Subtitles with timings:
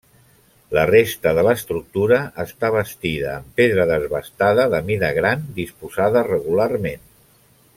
[0.75, 7.07] La resta de l'estructura està bastida en pedra desbastada de mida gran, disposada regularment.